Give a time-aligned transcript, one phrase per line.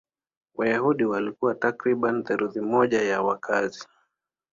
[0.55, 3.87] Wayahudi walikuwa takriban theluthi moja ya wakazi.